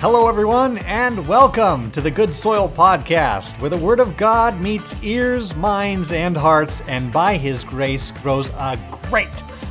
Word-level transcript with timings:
Hello, 0.00 0.28
everyone, 0.28 0.78
and 0.78 1.28
welcome 1.28 1.90
to 1.90 2.00
the 2.00 2.10
Good 2.10 2.34
Soil 2.34 2.70
Podcast, 2.70 3.60
where 3.60 3.68
the 3.68 3.76
Word 3.76 4.00
of 4.00 4.16
God 4.16 4.58
meets 4.58 4.94
ears, 5.02 5.54
minds, 5.54 6.12
and 6.12 6.34
hearts, 6.34 6.80
and 6.88 7.12
by 7.12 7.36
His 7.36 7.64
grace 7.64 8.10
grows 8.10 8.48
a 8.54 8.78
great 9.10 9.28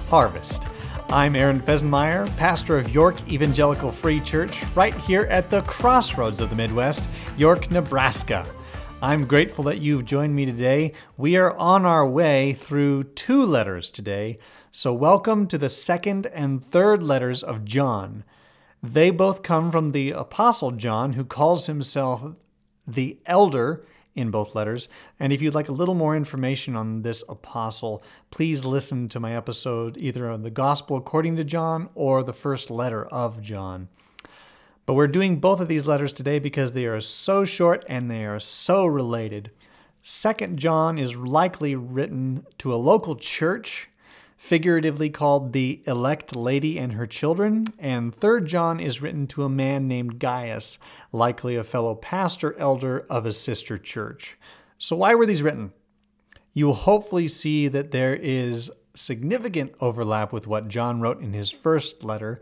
harvest. 0.07 0.67
I'm 1.09 1.35
Aaron 1.35 1.59
Fesenmeyer, 1.59 2.27
pastor 2.37 2.77
of 2.77 2.93
York 2.93 3.15
Evangelical 3.27 3.91
Free 3.91 4.19
Church, 4.19 4.63
right 4.75 4.93
here 4.93 5.23
at 5.31 5.49
the 5.49 5.63
crossroads 5.63 6.41
of 6.41 6.51
the 6.51 6.55
Midwest, 6.55 7.09
York, 7.35 7.71
Nebraska. 7.71 8.45
I'm 9.01 9.25
grateful 9.25 9.63
that 9.63 9.81
you've 9.81 10.05
joined 10.05 10.35
me 10.35 10.45
today. 10.45 10.93
We 11.17 11.37
are 11.37 11.57
on 11.57 11.87
our 11.87 12.05
way 12.05 12.53
through 12.53 13.05
two 13.15 13.43
letters 13.43 13.89
today, 13.89 14.37
so 14.71 14.93
welcome 14.93 15.47
to 15.47 15.57
the 15.57 15.69
second 15.69 16.27
and 16.27 16.63
third 16.63 17.01
letters 17.01 17.41
of 17.41 17.65
John. 17.65 18.23
They 18.81 19.11
both 19.11 19.43
come 19.43 19.71
from 19.71 19.91
the 19.91 20.11
Apostle 20.11 20.71
John, 20.71 21.13
who 21.13 21.25
calls 21.25 21.65
himself 21.65 22.35
the 22.87 23.19
elder 23.25 23.85
in 24.15 24.31
both 24.31 24.55
letters. 24.55 24.87
And 25.19 25.33
if 25.33 25.41
you'd 25.41 25.53
like 25.53 25.69
a 25.69 25.73
little 25.73 25.95
more 25.95 26.15
information 26.15 26.75
on 26.75 27.01
this 27.01 27.23
apostle, 27.27 28.03
please 28.31 28.65
listen 28.65 29.09
to 29.09 29.19
my 29.19 29.35
episode 29.35 29.97
either 29.97 30.29
on 30.29 30.43
the 30.43 30.49
Gospel 30.49 30.97
according 30.97 31.35
to 31.35 31.43
John 31.43 31.89
or 31.93 32.23
the 32.23 32.33
first 32.33 32.71
letter 32.71 33.05
of 33.05 33.41
John. 33.41 33.89
But 34.85 34.93
we're 34.93 35.07
doing 35.07 35.39
both 35.39 35.59
of 35.59 35.67
these 35.67 35.85
letters 35.85 36.11
today 36.11 36.39
because 36.39 36.73
they 36.73 36.85
are 36.85 37.01
so 37.01 37.45
short 37.45 37.85
and 37.87 38.09
they 38.09 38.25
are 38.25 38.39
so 38.39 38.85
related. 38.85 39.51
Second 40.01 40.57
John 40.57 40.97
is 40.97 41.15
likely 41.15 41.75
written 41.75 42.45
to 42.57 42.73
a 42.73 42.77
local 42.77 43.15
church 43.15 43.89
figuratively 44.39 45.09
called 45.09 45.51
the 45.51 45.83
elect 45.85 46.33
lady 46.33 46.79
and 46.79 46.93
her 46.93 47.05
children, 47.05 47.67
and 47.77 48.15
3rd 48.15 48.45
John 48.45 48.79
is 48.79 49.01
written 49.01 49.27
to 49.27 49.43
a 49.43 49.49
man 49.49 49.85
named 49.85 50.17
Gaius, 50.17 50.79
likely 51.11 51.57
a 51.57 51.63
fellow 51.63 51.93
pastor 51.93 52.57
elder 52.57 53.05
of 53.09 53.25
a 53.25 53.33
sister 53.33 53.77
church. 53.77 54.37
So, 54.77 54.95
why 54.95 55.13
were 55.13 55.25
these 55.25 55.43
written? 55.43 55.73
You 56.53 56.67
will 56.67 56.73
hopefully 56.73 57.27
see 57.27 57.67
that 57.67 57.91
there 57.91 58.15
is 58.15 58.71
significant 58.95 59.73
overlap 59.81 60.31
with 60.31 60.47
what 60.47 60.69
John 60.69 61.01
wrote 61.01 61.19
in 61.21 61.33
his 61.33 61.51
first 61.51 62.05
letter. 62.05 62.39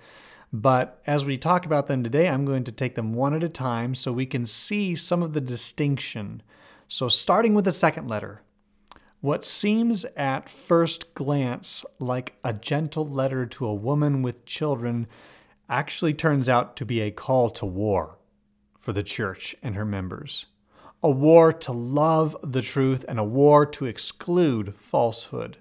But 0.54 1.02
as 1.08 1.26
we 1.26 1.36
talk 1.36 1.66
about 1.66 1.88
them 1.88 2.04
today, 2.04 2.30
I'm 2.30 2.46
going 2.46 2.64
to 2.66 2.72
take 2.72 2.94
them 2.94 3.14
one 3.14 3.34
at 3.34 3.44
a 3.44 3.50
time 3.50 3.96
so 3.96 4.12
we 4.12 4.28
can 4.28 4.46
see 4.46 4.94
some 4.94 5.24
of 5.24 5.34
the 5.34 5.42
distinction. 5.42 6.44
So, 6.88 7.08
starting 7.08 7.56
with 7.56 7.66
the 7.66 7.72
second 7.72 8.08
letter, 8.08 8.44
what 9.22 9.44
seems 9.44 10.06
at 10.16 10.48
first 10.48 11.14
glance 11.16 11.84
like 12.00 12.36
a 12.44 12.54
gentle 12.54 13.06
letter 13.06 13.46
to 13.46 13.66
a 13.66 13.74
woman 13.74 14.22
with 14.22 14.46
children 14.46 15.08
actually 15.68 16.14
turns 16.14 16.48
out 16.48 16.76
to 16.76 16.86
be 16.86 17.02
a 17.02 17.12
call 17.12 17.50
to 17.50 17.66
war 17.66 18.18
for 18.78 18.94
the 18.94 19.04
church 19.04 19.56
and 19.64 19.76
her 19.76 19.86
members. 19.86 20.46
A 21.04 21.10
war 21.10 21.52
to 21.52 21.72
love 21.72 22.38
the 22.44 22.62
truth 22.62 23.04
and 23.08 23.20
a 23.20 23.24
war 23.24 23.66
to 23.66 23.86
exclude 23.86 24.76
falsehood. 24.76 25.58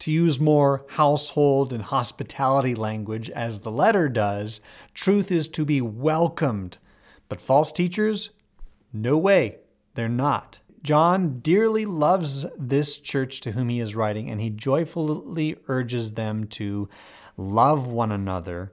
To 0.00 0.12
use 0.12 0.38
more 0.38 0.84
household 0.90 1.72
and 1.72 1.82
hospitality 1.82 2.74
language, 2.74 3.30
as 3.30 3.60
the 3.60 3.72
letter 3.72 4.08
does, 4.08 4.60
truth 4.92 5.32
is 5.32 5.48
to 5.48 5.64
be 5.64 5.80
welcomed. 5.80 6.78
But 7.28 7.40
false 7.40 7.72
teachers? 7.72 8.30
No 8.92 9.16
way, 9.16 9.58
they're 9.94 10.08
not. 10.08 10.58
John 10.86 11.40
dearly 11.40 11.84
loves 11.84 12.46
this 12.56 12.98
church 12.98 13.40
to 13.40 13.50
whom 13.50 13.70
he 13.70 13.80
is 13.80 13.96
writing, 13.96 14.30
and 14.30 14.40
he 14.40 14.50
joyfully 14.50 15.56
urges 15.66 16.12
them 16.12 16.46
to 16.46 16.88
love 17.36 17.88
one 17.88 18.12
another. 18.12 18.70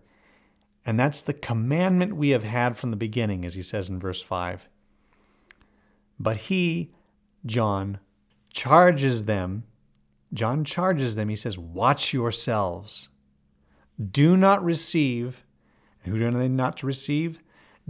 And 0.86 1.00
that's 1.00 1.24
the 1.24 1.34
commandment 1.34 2.16
we 2.16 2.30
have 2.30 2.44
had 2.44 2.78
from 2.78 2.92
the 2.92 2.98
beginning, 2.98 3.44
as 3.46 3.56
he 3.56 3.64
says 3.64 3.90
in 3.90 4.00
verse 4.00 4.22
5. 4.22 4.70
But 6.20 6.38
he, 6.38 6.92
John, 7.48 7.98
charges 8.54 9.26
them. 9.26 9.64
John 10.32 10.64
charges 10.64 11.16
them. 11.16 11.30
He 11.30 11.36
says, 11.36 11.58
Watch 11.58 12.14
yourselves. 12.14 13.10
Do 14.12 14.38
not 14.38 14.64
receive. 14.64 15.44
And 16.04 16.14
Who 16.14 16.20
do 16.20 16.38
they 16.38 16.48
not 16.48 16.78
to 16.78 16.86
receive? 16.86 17.42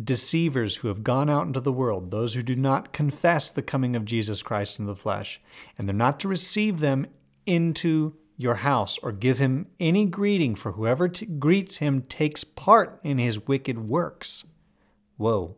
Deceivers 0.01 0.77
who 0.77 0.87
have 0.87 1.03
gone 1.03 1.29
out 1.29 1.45
into 1.45 1.59
the 1.59 1.71
world, 1.71 2.11
those 2.11 2.33
who 2.33 2.41
do 2.41 2.55
not 2.55 2.93
confess 2.93 3.51
the 3.51 3.61
coming 3.61 3.95
of 3.95 4.05
Jesus 4.05 4.41
Christ 4.41 4.79
in 4.79 4.85
the 4.85 4.95
flesh, 4.95 5.41
and 5.77 5.87
they're 5.87 5.95
not 5.95 6.19
to 6.21 6.27
receive 6.27 6.79
them 6.79 7.07
into 7.45 8.15
your 8.37 8.55
house 8.55 8.97
or 8.99 9.11
give 9.11 9.37
him 9.37 9.67
any 9.79 10.05
greeting, 10.05 10.55
for 10.55 10.71
whoever 10.71 11.07
t- 11.07 11.25
greets 11.25 11.77
him 11.77 12.01
takes 12.01 12.43
part 12.43 12.99
in 13.03 13.17
his 13.17 13.47
wicked 13.47 13.87
works. 13.87 14.45
Whoa. 15.17 15.55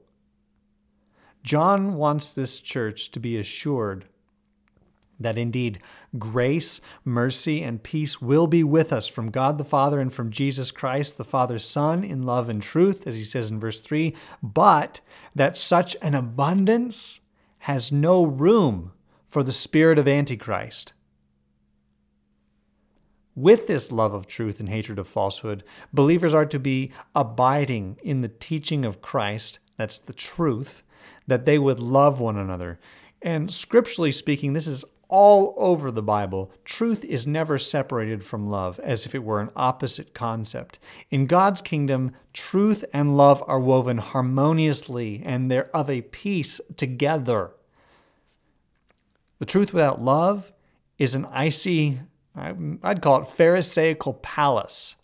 John 1.42 1.94
wants 1.94 2.34
this 2.34 2.60
church 2.60 3.12
to 3.12 3.20
be 3.20 3.38
assured 3.38 4.06
that 5.20 5.38
indeed 5.38 5.80
grace, 6.18 6.82
mercy, 7.04 7.64
and 7.64 7.84
peace 7.84 8.22
will 8.22 8.48
be 8.48 8.64
with 8.64 8.92
us 8.92 9.08
from 9.08 9.32
God 9.32 9.58
the 9.58 9.64
Father 9.64 10.00
and 10.00 10.12
from 10.12 10.32
Jesus 10.32 10.72
Christ, 10.72 11.18
the 11.18 11.24
Father's 11.24 11.66
Son, 11.66 12.04
in 12.04 12.24
love 12.24 12.50
and 12.50 12.62
truth, 12.62 13.08
as 13.08 13.16
he 13.16 13.24
says 13.24 13.50
in 13.50 13.60
verse 13.60 13.80
3, 13.80 14.16
but 14.44 15.02
that 15.34 15.58
such 15.58 15.96
an 16.02 16.14
abundance 16.14 17.22
has 17.60 17.92
no 17.92 18.24
room 18.24 18.92
for 19.26 19.44
the 19.44 19.52
spirit 19.52 19.98
of 19.98 20.08
Antichrist. 20.08 20.94
With 23.36 23.68
this 23.68 23.92
love 23.92 24.14
of 24.14 24.28
truth 24.28 24.62
and 24.62 24.70
hatred 24.70 24.98
of 24.98 25.10
falsehood, 25.10 25.64
believers 25.92 26.34
are 26.34 26.46
to 26.46 26.60
be 26.60 26.92
abiding 27.14 27.98
in 28.02 28.22
the 28.22 28.30
teaching 28.30 28.86
of 28.86 29.02
Christ, 29.02 29.60
that's 29.76 30.00
the 30.00 30.14
truth, 30.14 30.84
that 31.28 31.46
they 31.46 31.60
would 31.60 31.80
love 31.82 32.22
one 32.22 32.38
another. 32.38 32.80
And 33.22 33.52
scripturally 33.52 34.12
speaking, 34.12 34.54
this 34.54 34.68
is 34.68 34.86
all 35.08 35.54
over 35.58 35.92
the 35.92 36.04
Bible, 36.04 36.52
truth 36.64 37.04
is 37.04 37.28
never 37.28 37.58
separated 37.58 38.24
from 38.24 38.50
love, 38.50 38.80
as 38.80 39.06
if 39.06 39.16
it 39.16 39.24
were 39.24 39.40
an 39.40 39.52
opposite 39.56 40.14
concept. 40.14 40.80
In 41.10 41.26
God's 41.26 41.62
kingdom, 41.62 42.12
truth 42.34 42.84
and 42.94 43.18
love 43.18 43.44
are 43.48 43.60
woven 43.60 43.98
harmoniously 43.98 45.22
and 45.26 45.50
they're 45.50 45.76
of 45.76 45.90
a 45.90 46.02
piece 46.02 46.60
together. 46.78 47.52
The 49.40 49.46
truth 49.46 49.74
without 49.74 50.02
love 50.02 50.54
is 50.98 51.16
an 51.16 51.26
icy, 51.26 52.00
I'd 52.36 53.02
call 53.02 53.22
it 53.22 53.28
Pharisaical 53.28 54.14
palace. 54.16 54.96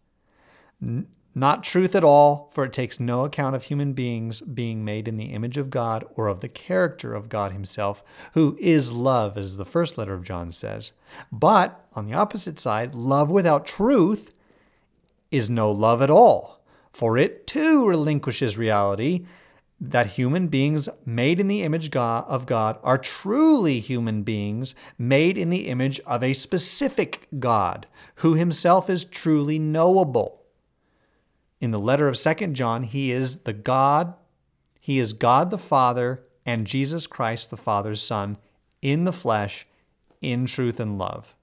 Not 1.34 1.64
truth 1.64 1.96
at 1.96 2.03
all, 2.03 2.50
for 2.52 2.66
it 2.66 2.74
takes 2.74 3.00
no 3.00 3.24
account 3.24 3.56
of 3.56 3.64
human 3.64 3.94
beings 3.94 4.42
being 4.42 4.84
made 4.84 5.08
in 5.08 5.16
the 5.16 5.31
image 5.34 5.58
of 5.58 5.69
God 5.69 6.03
or 6.16 6.28
of 6.28 6.42
the 6.42 6.50
character 6.50 7.14
of 7.14 7.30
God 7.30 7.53
Himself, 7.53 8.03
who 8.34 8.58
is 8.59 8.92
love, 8.92 9.38
as 9.38 9.56
the 9.56 9.64
first 9.64 9.97
letter 9.97 10.14
of 10.14 10.25
John 10.25 10.52
says. 10.52 10.92
But 11.31 11.88
on 11.94 12.06
the 12.06 12.14
opposite 12.14 12.59
side, 12.59 12.94
love 12.94 13.31
without 13.31 13.66
truth 13.66 14.34
is 15.31 15.50
no 15.50 15.72
love 15.72 16.02
at 16.02 16.09
all, 16.09 16.62
for 16.92 17.18
it 17.18 17.48
too 17.48 17.88
relinquishes 17.88 18.58
reality 18.58 19.25
that 19.80 20.08
human 20.08 20.48
beings 20.50 20.90
made 21.06 21.40
in 21.40 21.48
the 21.48 21.63
image 21.63 21.96
of 21.96 22.46
God 22.46 22.78
are 22.84 22.98
truly 22.98 23.80
human 23.80 24.22
beings 24.24 24.75
made 24.98 25.38
in 25.38 25.50
the 25.50 25.69
image 25.69 26.00
of 26.02 26.22
a 26.22 26.34
specific 26.34 27.28
God, 27.40 27.88
who 28.16 28.34
Himself 28.34 28.90
is 28.90 29.06
truly 29.06 29.58
knowable. 29.58 30.41
In 31.62 31.72
the 31.72 31.80
letter 31.80 32.08
of 32.08 32.18
Second 32.18 32.56
John, 32.56 32.84
he 32.84 33.12
is 33.12 33.38
the 33.38 33.54
God, 33.54 34.16
he 34.80 34.98
is 35.00 35.14
God 35.14 35.52
the 35.52 35.58
Father 35.60 36.24
and 36.46 36.68
Jesus 36.68 37.06
Christ 37.06 37.52
the 37.52 37.58
Father's 37.58 38.02
Son 38.02 38.38
in 38.82 39.04
the 39.04 39.14
flesh, 39.14 39.68
in 40.22 40.48
truth 40.48 40.80
and 40.80 40.98
love. 40.98 41.36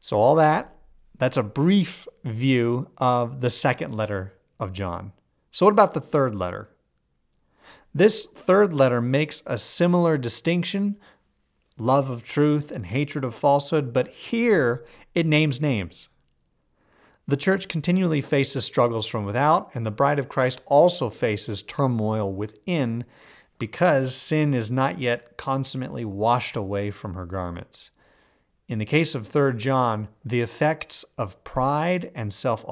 So 0.00 0.18
all 0.18 0.34
that 0.36 0.76
that's 1.16 1.36
a 1.36 1.42
brief 1.42 2.06
view 2.24 2.90
of 2.98 3.40
the 3.40 3.50
second 3.50 3.96
letter 3.96 4.34
of 4.60 4.72
John. 4.72 5.12
So 5.50 5.66
what 5.66 5.72
about 5.72 5.94
the 5.94 6.00
third 6.00 6.34
letter? 6.34 6.68
This 7.94 8.26
third 8.26 8.74
letter 8.74 9.00
makes 9.00 9.42
a 9.46 9.56
similar 9.56 10.18
distinction 10.18 10.96
love 11.78 12.10
of 12.10 12.22
truth 12.22 12.70
and 12.70 12.86
hatred 12.86 13.24
of 13.24 13.34
falsehood, 13.34 13.92
but 13.92 14.08
here 14.08 14.84
it 15.14 15.26
names 15.26 15.60
names. 15.60 16.08
The 17.26 17.36
church 17.36 17.68
continually 17.68 18.20
faces 18.20 18.64
struggles 18.64 19.06
from 19.06 19.24
without, 19.24 19.70
and 19.74 19.86
the 19.86 19.90
bride 19.90 20.18
of 20.18 20.28
Christ 20.28 20.60
also 20.66 21.08
faces 21.08 21.62
turmoil 21.62 22.32
within 22.32 23.04
because 23.58 24.14
sin 24.14 24.52
is 24.52 24.70
not 24.70 24.98
yet 24.98 25.36
consummately 25.36 26.04
washed 26.04 26.54
away 26.56 26.90
from 26.90 27.14
her 27.14 27.24
garments. 27.24 27.90
In 28.68 28.78
the 28.78 28.84
case 28.84 29.14
of 29.14 29.26
3 29.26 29.54
John, 29.56 30.08
the 30.24 30.40
effects 30.40 31.04
of 31.16 31.42
pride 31.44 32.10
and 32.14 32.32
self 32.32 32.64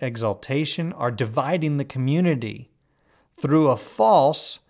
exaltation 0.00 0.92
are 0.92 1.10
dividing 1.10 1.76
the 1.76 1.84
community 1.84 2.70
through 3.34 3.68
a 3.68 3.76
false 3.76 4.60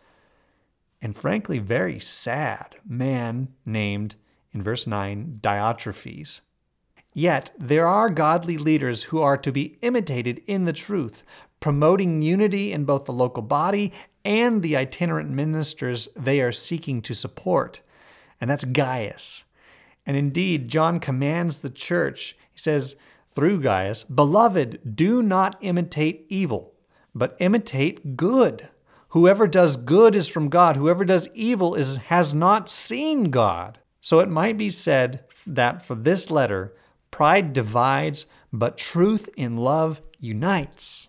and 1.02 1.16
frankly 1.16 1.58
very 1.58 1.98
sad 1.98 2.76
man 2.86 3.48
named, 3.64 4.16
in 4.52 4.62
verse 4.62 4.86
9, 4.86 5.38
Diotrephes. 5.40 6.40
Yet 7.12 7.50
there 7.58 7.88
are 7.88 8.08
godly 8.08 8.56
leaders 8.56 9.04
who 9.04 9.20
are 9.20 9.36
to 9.38 9.50
be 9.50 9.78
imitated 9.82 10.42
in 10.46 10.64
the 10.64 10.72
truth, 10.72 11.22
promoting 11.58 12.22
unity 12.22 12.72
in 12.72 12.84
both 12.84 13.04
the 13.04 13.12
local 13.12 13.42
body 13.42 13.92
and 14.24 14.62
the 14.62 14.76
itinerant 14.76 15.30
ministers 15.30 16.08
they 16.16 16.40
are 16.40 16.52
seeking 16.52 17.02
to 17.02 17.14
support. 17.14 17.80
And 18.40 18.50
that's 18.50 18.64
Gaius. 18.64 19.44
And 20.06 20.16
indeed, 20.16 20.68
John 20.68 21.00
commands 21.00 21.58
the 21.58 21.70
church, 21.70 22.36
he 22.52 22.58
says 22.58 22.96
through 23.32 23.60
Gaius, 23.60 24.04
Beloved, 24.04 24.96
do 24.96 25.22
not 25.22 25.56
imitate 25.60 26.26
evil, 26.28 26.74
but 27.14 27.36
imitate 27.38 28.16
good. 28.16 28.68
Whoever 29.08 29.46
does 29.46 29.76
good 29.76 30.14
is 30.14 30.28
from 30.28 30.48
God. 30.48 30.76
Whoever 30.76 31.04
does 31.04 31.28
evil 31.34 31.74
is, 31.74 31.96
has 31.96 32.32
not 32.32 32.68
seen 32.68 33.24
God. 33.24 33.78
So 34.00 34.20
it 34.20 34.28
might 34.28 34.56
be 34.56 34.70
said 34.70 35.24
that 35.46 35.84
for 35.84 35.94
this 35.94 36.30
letter, 36.30 36.74
pride 37.10 37.52
divides, 37.52 38.26
but 38.52 38.78
truth 38.78 39.28
in 39.36 39.56
love 39.56 40.02
unites. 40.18 41.08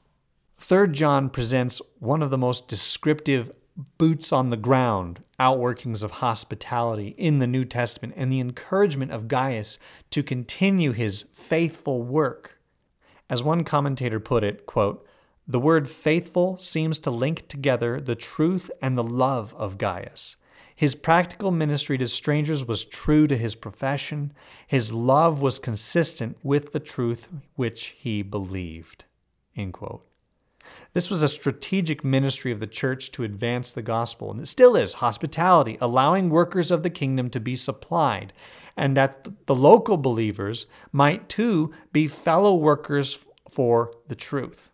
Third 0.55 0.93
John 0.93 1.29
presents 1.29 1.81
one 1.99 2.21
of 2.21 2.29
the 2.29 2.37
most 2.37 2.67
descriptive 2.67 3.51
boots 3.97 4.31
on 4.31 4.49
the 4.49 4.57
ground 4.57 5.23
outworkings 5.39 6.03
of 6.03 6.11
hospitality 6.11 7.15
in 7.17 7.39
the 7.39 7.47
New 7.47 7.63
Testament 7.63 8.13
and 8.15 8.31
the 8.31 8.39
encouragement 8.39 9.11
of 9.11 9.27
Gaius 9.27 9.79
to 10.11 10.21
continue 10.21 10.91
his 10.91 11.25
faithful 11.33 12.03
work. 12.03 12.59
As 13.29 13.41
one 13.41 13.63
commentator 13.63 14.19
put 14.19 14.43
it, 14.43 14.65
quote, 14.65 15.07
the 15.47 15.59
word 15.59 15.89
faithful 15.89 16.57
seems 16.57 16.99
to 16.99 17.11
link 17.11 17.47
together 17.47 17.99
the 17.99 18.15
truth 18.15 18.69
and 18.81 18.97
the 18.97 19.03
love 19.03 19.55
of 19.55 19.77
Gaius. 19.77 20.35
His 20.75 20.95
practical 20.95 21.51
ministry 21.51 21.97
to 21.97 22.07
strangers 22.07 22.65
was 22.65 22.85
true 22.85 23.27
to 23.27 23.37
his 23.37 23.55
profession. 23.55 24.33
His 24.67 24.93
love 24.93 25.41
was 25.41 25.59
consistent 25.59 26.37
with 26.43 26.71
the 26.71 26.79
truth 26.79 27.27
which 27.55 27.95
he 27.97 28.21
believed. 28.21 29.05
End 29.55 29.73
quote. 29.73 30.05
This 30.93 31.09
was 31.09 31.23
a 31.23 31.29
strategic 31.29 32.03
ministry 32.03 32.51
of 32.51 32.59
the 32.59 32.67
church 32.67 33.11
to 33.11 33.23
advance 33.23 33.73
the 33.73 33.81
gospel, 33.81 34.31
and 34.31 34.41
it 34.41 34.47
still 34.47 34.75
is 34.75 34.95
hospitality, 34.95 35.77
allowing 35.81 36.29
workers 36.29 36.71
of 36.71 36.83
the 36.83 36.89
kingdom 36.89 37.29
to 37.29 37.39
be 37.39 37.55
supplied, 37.55 38.33
and 38.77 38.95
that 38.95 39.27
the 39.47 39.55
local 39.55 39.97
believers 39.97 40.65
might 40.91 41.29
too 41.29 41.73
be 41.91 42.07
fellow 42.07 42.55
workers 42.55 43.27
for 43.49 43.93
the 44.07 44.15
truth. 44.15 44.70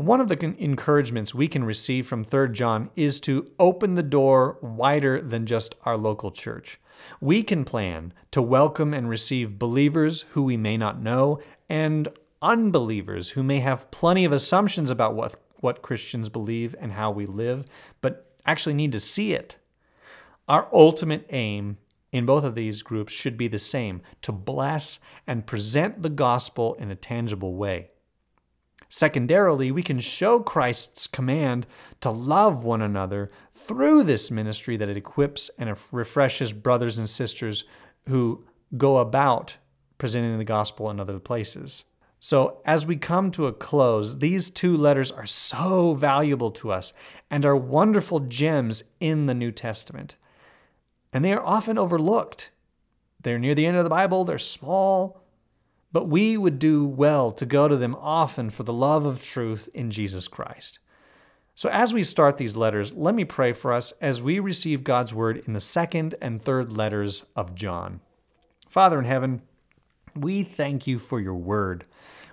One 0.00 0.22
of 0.22 0.28
the 0.28 0.54
encouragements 0.58 1.34
we 1.34 1.46
can 1.46 1.62
receive 1.62 2.06
from 2.06 2.24
3 2.24 2.52
John 2.52 2.88
is 2.96 3.20
to 3.20 3.50
open 3.58 3.96
the 3.96 4.02
door 4.02 4.56
wider 4.62 5.20
than 5.20 5.44
just 5.44 5.74
our 5.82 5.98
local 5.98 6.30
church. 6.30 6.80
We 7.20 7.42
can 7.42 7.66
plan 7.66 8.14
to 8.30 8.40
welcome 8.40 8.94
and 8.94 9.10
receive 9.10 9.58
believers 9.58 10.22
who 10.30 10.42
we 10.42 10.56
may 10.56 10.78
not 10.78 11.02
know 11.02 11.40
and 11.68 12.08
unbelievers 12.40 13.28
who 13.28 13.42
may 13.42 13.60
have 13.60 13.90
plenty 13.90 14.24
of 14.24 14.32
assumptions 14.32 14.90
about 14.90 15.14
what, 15.14 15.34
what 15.56 15.82
Christians 15.82 16.30
believe 16.30 16.74
and 16.80 16.92
how 16.92 17.10
we 17.10 17.26
live, 17.26 17.66
but 18.00 18.32
actually 18.46 18.76
need 18.76 18.92
to 18.92 19.00
see 19.00 19.34
it. 19.34 19.58
Our 20.48 20.66
ultimate 20.72 21.26
aim 21.28 21.76
in 22.10 22.24
both 22.24 22.44
of 22.44 22.54
these 22.54 22.80
groups 22.80 23.12
should 23.12 23.36
be 23.36 23.48
the 23.48 23.58
same 23.58 24.00
to 24.22 24.32
bless 24.32 24.98
and 25.26 25.46
present 25.46 26.00
the 26.00 26.08
gospel 26.08 26.72
in 26.76 26.90
a 26.90 26.96
tangible 26.96 27.54
way. 27.54 27.90
Secondarily, 28.92 29.70
we 29.70 29.84
can 29.84 30.00
show 30.00 30.40
Christ's 30.40 31.06
command 31.06 31.66
to 32.00 32.10
love 32.10 32.64
one 32.64 32.82
another 32.82 33.30
through 33.54 34.02
this 34.02 34.32
ministry 34.32 34.76
that 34.76 34.88
it 34.88 34.96
equips 34.96 35.48
and 35.56 35.74
refreshes 35.92 36.52
brothers 36.52 36.98
and 36.98 37.08
sisters 37.08 37.64
who 38.08 38.44
go 38.76 38.98
about 38.98 39.58
presenting 39.96 40.36
the 40.38 40.44
gospel 40.44 40.90
in 40.90 40.98
other 40.98 41.20
places. 41.20 41.84
So, 42.18 42.60
as 42.66 42.84
we 42.84 42.96
come 42.96 43.30
to 43.30 43.46
a 43.46 43.52
close, 43.52 44.18
these 44.18 44.50
two 44.50 44.76
letters 44.76 45.10
are 45.12 45.24
so 45.24 45.94
valuable 45.94 46.50
to 46.50 46.72
us 46.72 46.92
and 47.30 47.44
are 47.44 47.56
wonderful 47.56 48.20
gems 48.20 48.82
in 48.98 49.26
the 49.26 49.34
New 49.34 49.52
Testament. 49.52 50.16
And 51.12 51.24
they 51.24 51.32
are 51.32 51.42
often 51.42 51.78
overlooked. 51.78 52.50
They're 53.22 53.38
near 53.38 53.54
the 53.54 53.66
end 53.66 53.76
of 53.76 53.84
the 53.84 53.90
Bible, 53.90 54.24
they're 54.24 54.38
small, 54.38 55.19
but 55.92 56.08
we 56.08 56.36
would 56.36 56.58
do 56.58 56.86
well 56.86 57.30
to 57.32 57.46
go 57.46 57.68
to 57.68 57.76
them 57.76 57.96
often 57.98 58.50
for 58.50 58.62
the 58.62 58.72
love 58.72 59.04
of 59.04 59.22
truth 59.22 59.68
in 59.74 59.90
Jesus 59.90 60.28
Christ. 60.28 60.78
So, 61.54 61.68
as 61.68 61.92
we 61.92 62.02
start 62.02 62.38
these 62.38 62.56
letters, 62.56 62.94
let 62.94 63.14
me 63.14 63.24
pray 63.24 63.52
for 63.52 63.72
us 63.72 63.92
as 64.00 64.22
we 64.22 64.38
receive 64.38 64.84
God's 64.84 65.12
word 65.12 65.42
in 65.46 65.52
the 65.52 65.60
second 65.60 66.14
and 66.20 66.40
third 66.40 66.74
letters 66.74 67.26
of 67.36 67.54
John. 67.54 68.00
Father 68.66 68.98
in 68.98 69.04
heaven, 69.04 69.42
we 70.14 70.42
thank 70.42 70.86
you 70.86 70.98
for 70.98 71.20
your 71.20 71.34
word. 71.34 71.84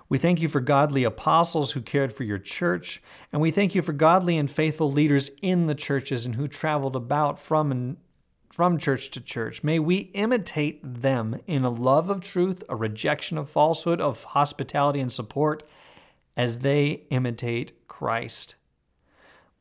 We 0.08 0.16
thank 0.16 0.40
you 0.40 0.48
for 0.48 0.60
godly 0.60 1.04
apostles 1.04 1.72
who 1.72 1.82
cared 1.82 2.12
for 2.12 2.24
your 2.24 2.38
church, 2.38 3.02
and 3.30 3.42
we 3.42 3.50
thank 3.50 3.74
you 3.74 3.82
for 3.82 3.92
godly 3.92 4.38
and 4.38 4.50
faithful 4.50 4.90
leaders 4.90 5.30
in 5.42 5.66
the 5.66 5.74
churches 5.74 6.24
and 6.24 6.34
who 6.34 6.48
traveled 6.48 6.96
about 6.96 7.38
from 7.38 7.70
and 7.70 7.98
from 8.50 8.78
church 8.78 9.10
to 9.10 9.20
church. 9.20 9.62
May 9.62 9.78
we 9.78 10.10
imitate 10.14 10.80
them 10.82 11.40
in 11.46 11.64
a 11.64 11.70
love 11.70 12.10
of 12.10 12.22
truth, 12.22 12.62
a 12.68 12.76
rejection 12.76 13.38
of 13.38 13.50
falsehood, 13.50 14.00
of 14.00 14.24
hospitality 14.24 15.00
and 15.00 15.12
support 15.12 15.62
as 16.36 16.60
they 16.60 17.04
imitate 17.10 17.88
Christ. 17.88 18.54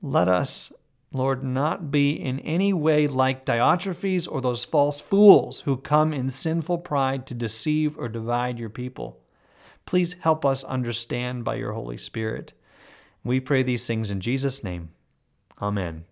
Let 0.02 0.28
us 0.28 0.72
Lord, 1.14 1.44
not 1.44 1.90
be 1.90 2.12
in 2.12 2.40
any 2.40 2.74
way 2.74 3.08
like 3.08 3.46
Diotrephes 3.46 4.28
or 4.30 4.42
those 4.42 4.66
false 4.66 5.00
fools 5.00 5.62
who 5.62 5.78
come 5.78 6.14
in 6.14 6.30
sinful 6.30 6.80
pride 6.80 7.26
to 7.28 7.34
deceive 7.34 7.98
or 7.98 8.10
divide 8.10 8.60
your 8.60 8.70
people. 8.70 9.22
Please 9.86 10.14
help 10.20 10.46
us 10.46 10.66
understand 10.66 11.46
by 11.46 11.56
your 11.56 11.72
Holy 11.72 11.98
Spirit. 11.98 12.52
We 13.24 13.40
pray 13.40 13.64
these 13.64 13.88
things 13.88 14.12
in 14.12 14.20
Jesus' 14.20 14.64
name. 14.64 14.90
Amen. 15.62 16.06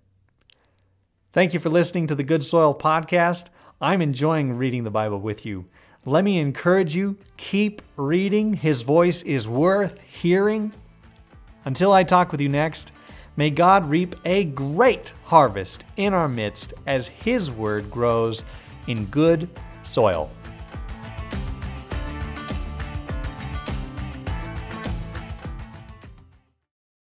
Thank 1.35 1.53
you 1.53 1.59
for 1.59 1.67
listening 1.67 2.07
to 2.07 2.15
the 2.15 2.23
Good 2.23 2.45
Soil 2.45 2.73
Podcast. 2.73 3.47
I'm 3.81 4.01
enjoying 4.01 4.55
reading 4.55 4.85
the 4.85 4.89
Bible 4.89 5.19
with 5.19 5.45
you. 5.45 5.65
Let 6.05 6.23
me 6.23 6.39
encourage 6.39 6.95
you 6.95 7.17
keep 7.35 7.81
reading. 7.97 8.53
His 8.53 8.83
voice 8.83 9.21
is 9.21 9.45
worth 9.45 9.99
hearing. 9.99 10.71
Until 11.65 11.91
I 11.91 12.05
talk 12.05 12.31
with 12.31 12.39
you 12.39 12.47
next, 12.47 12.93
May 13.35 13.49
God 13.49 13.89
reap 13.89 14.15
a 14.23 14.45
great 14.45 15.13
harvest 15.25 15.83
in 15.97 16.13
our 16.13 16.29
midst 16.29 16.73
as 16.87 17.09
His 17.09 17.51
word 17.51 17.91
grows 17.91 18.45
in 18.87 19.07
good 19.07 19.49
soil. 19.83 20.31